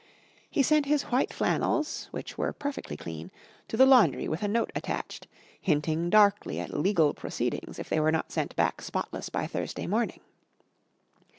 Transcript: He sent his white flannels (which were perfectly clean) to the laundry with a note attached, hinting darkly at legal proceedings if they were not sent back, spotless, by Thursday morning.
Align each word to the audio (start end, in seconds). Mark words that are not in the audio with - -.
He 0.49 0.63
sent 0.63 0.87
his 0.87 1.03
white 1.03 1.31
flannels 1.31 2.07
(which 2.09 2.35
were 2.35 2.53
perfectly 2.53 2.97
clean) 2.97 3.29
to 3.67 3.77
the 3.77 3.85
laundry 3.85 4.27
with 4.27 4.41
a 4.41 4.47
note 4.47 4.71
attached, 4.75 5.27
hinting 5.61 6.09
darkly 6.09 6.59
at 6.59 6.73
legal 6.73 7.13
proceedings 7.13 7.77
if 7.77 7.87
they 7.87 7.99
were 7.99 8.11
not 8.11 8.31
sent 8.31 8.55
back, 8.55 8.81
spotless, 8.81 9.29
by 9.29 9.45
Thursday 9.45 9.85
morning. 9.85 10.21